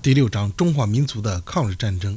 [0.00, 2.16] 第六章：中华民族的抗日战争。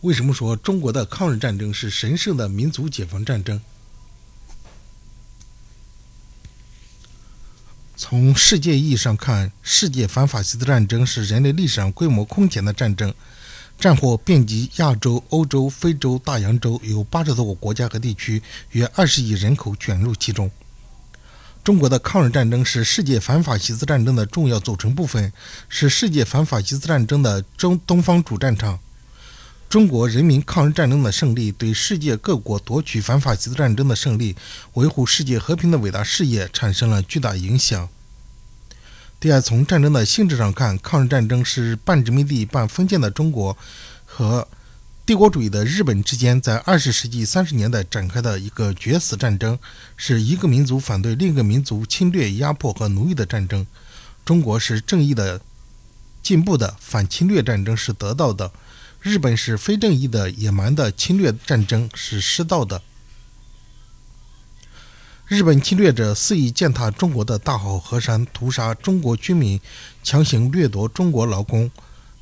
[0.00, 3.60] 为什么说中国的抗日战争是神圣的民族解放战争？
[7.96, 13.14] 从世界意义上看，世界反法西斯战争是人类历史上规模空前的战争，
[13.78, 20.50] 战火遍及亚洲、欧洲、非洲、大洋洲，有八十多个国家和地区，约二十亿人口卷入其中。
[21.62, 25.30] 中国的抗日战争是世界反法西斯战争的重要组成部分，
[25.68, 28.80] 是世界反法西斯战争的中东方主战场。
[29.68, 34.34] 中国人民抗日战争的胜利，对世界各国夺取反法西斯战争的胜利、
[34.72, 37.88] 维护世界和平的伟大事业产生了巨大影响。
[39.20, 43.56] 第二，从战争的性质上看，抗日战争是半殖民地半封建的中国
[44.06, 44.48] 和。
[45.10, 49.58] 帝国主义的日本之间，在二十世纪三十年代展开的一个决死战争，
[49.96, 53.66] 是一个民族反对另一个民族侵略、压迫和奴役的战争。
[54.24, 55.40] 中国是正义的、
[56.22, 58.52] 进步的反侵略战争是得到的；
[59.00, 62.80] 日本是非正义的、野蛮的侵略战争是失道的。
[65.26, 69.60] 日本侵略者肆意践踏中国的大好河山，屠杀中国军民，
[70.04, 71.68] 强行掠夺中国劳工，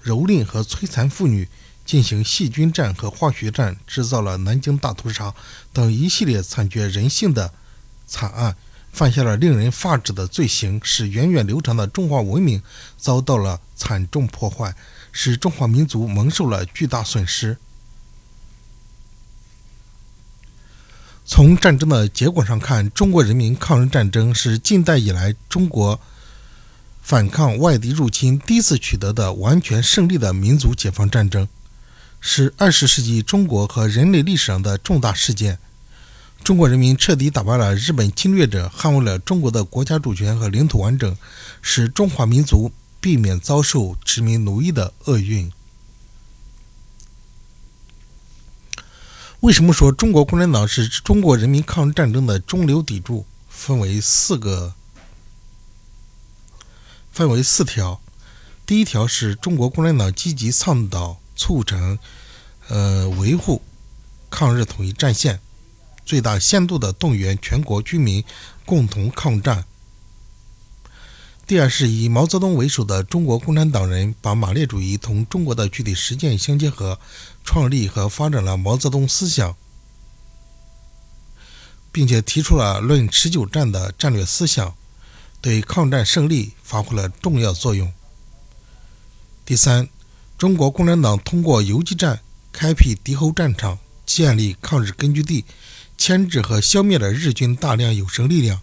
[0.03, 1.47] 蹂躏和摧残妇女。
[1.89, 5.35] 进行细菌战和化学战，制造了南京大屠杀
[5.73, 7.51] 等一系列惨绝人性的
[8.07, 8.55] 惨案，
[8.93, 12.63] 犯下了令人发指的罪行，使源远流长的中华文明
[12.99, 14.75] 遭到了惨重破坏，
[15.13, 17.57] 使中华民族蒙受了巨大损失。
[21.25, 25.99] 从战争的结果上看，中国人民抗日战争是近代以来中国
[27.01, 31.49] 反抗外敌入侵第一次取得的完全胜利的民族解放战争。
[32.21, 35.59] 是二十世纪中国和人类历史上的重大事件。
[36.45, 41.17] 中国人民彻底打败了日本侵略者，捍卫了中国的国家主权和领土完整，
[41.61, 45.51] 使中华民族避免遭受殖民奴役的厄运。
[49.41, 53.27] 为什么说中国共产党是中国人民抗日战争的中流砥柱？
[53.49, 54.75] 分为四个，
[57.11, 58.01] 分为四条。
[58.65, 61.19] 第一条是中国共产党积极倡导。
[61.39, 61.99] 促成，
[62.69, 63.63] 呃，维护
[64.29, 65.41] 抗日统一战线，
[66.05, 68.23] 最大限度地动员全国军民
[68.67, 69.65] 共同抗战。
[71.47, 77.01] 第二是以毛泽东为首的中国共产党人把马列主义同中国的具体实践相结合，
[77.43, 79.57] 创立和发展了毛泽东思想，
[81.91, 84.75] 并且提出了论持久战的战略思想，
[85.41, 87.91] 对抗战胜利发挥了重要作用。
[89.47, 89.89] 第三。
[90.39, 92.21] 中国共产党通过游击战
[92.53, 93.77] 开辟敌后战场，
[94.07, 95.45] 建立抗日根据地，
[95.99, 98.61] 牵制和消灭了日军大量有生力量，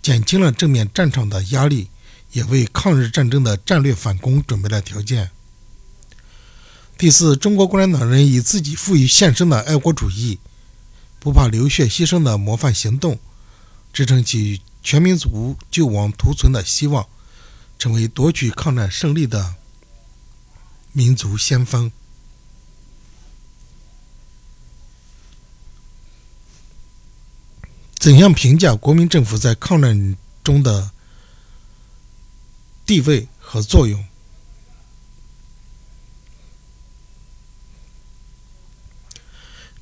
[0.00, 1.90] 减轻了正面战场的压力，
[2.32, 5.30] 也为抗日战争的战略反攻准备了条件。
[6.96, 10.40] 第四，中国共产党人以自己赋予献身的爱国主义、
[11.20, 13.18] 不怕流血牺牲的模范行动，
[13.92, 17.06] 支撑起全民族救亡图存的希望，
[17.78, 19.56] 成为夺取抗战胜利的。
[20.98, 21.92] 民族先锋，
[27.94, 30.90] 怎样评价国民政府在抗战中的
[32.84, 34.04] 地位和作用？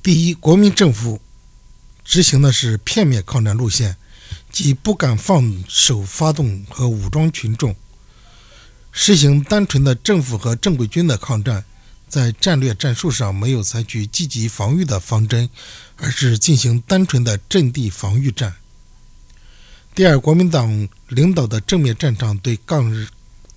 [0.03, 1.19] 第一，国民政府
[2.05, 3.97] 执行的是片面抗战路线，
[4.51, 7.75] 即不敢放手发动和武装群众。
[8.99, 11.63] 实行单纯的政府和正规军的抗战，
[12.09, 15.47] 在战略战术上没有采取积极防御的方针，
[15.97, 18.55] 而是进行单纯的阵地防御战。
[19.93, 23.07] 第二，国民党领导的正面战场对抗日、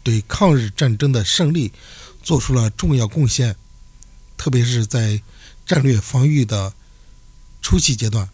[0.03, 1.73] 对抗日战争的胜利
[2.23, 3.57] 做出了重要贡献，
[4.37, 5.23] 特别是在
[5.65, 6.75] 战略防御的
[7.63, 8.29] 初期阶段。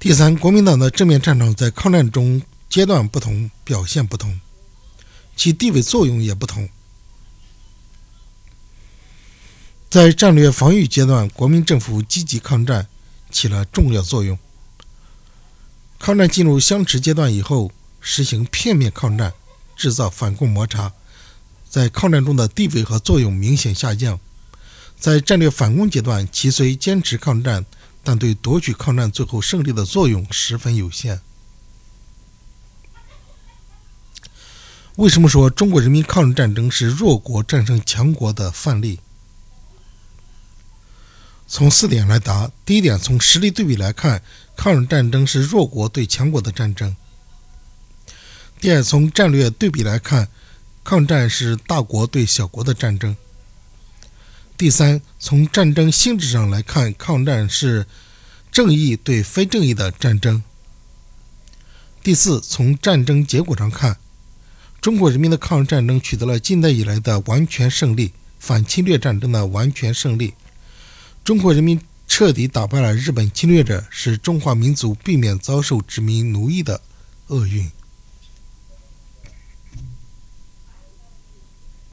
[0.00, 2.42] 第三，国民党的正面战场在抗战中。
[2.70, 4.40] 阶段不同，表现不同，
[5.34, 6.68] 其地位作用也不同。
[9.90, 12.86] 在战略防御阶段，国民政府积极抗战
[13.28, 14.38] 起了重要作用。
[15.98, 19.34] 抗战进入相持阶段以后，实行片面抗战，
[19.74, 20.92] 制造反共摩擦，
[21.68, 24.20] 在抗战中的地位和作用明显下降。
[24.96, 27.66] 在战略反攻阶段，其虽坚持抗战，
[28.04, 31.20] 但对夺取抗战最后胜利的作用十分有限。
[35.00, 39.00] 为什么说中国人民抗日战争是弱国战胜强国的范例？
[41.48, 42.50] 从四点来答。
[42.66, 44.22] 第一点，从实力对比来看，
[44.54, 46.94] 抗日战争是弱国对强国的战争。
[48.60, 50.28] 第二，从战略对比来看，
[50.84, 53.16] 抗战是大国对小国的战争。
[54.58, 57.86] 第三，从战争性质上来看，抗战是
[58.52, 60.42] 正义对非正义的战争。
[62.02, 63.96] 第四，从战争结果上看，
[64.80, 70.32] 中国人民的抗日战争取得了近代以来的完全胜利，反侵略战争的完全胜利。
[71.22, 71.78] 中国人民
[72.08, 76.80] 彻底打败了日本侵略者，使中华民族避免遭受殖民奴役的
[77.26, 77.70] 厄运。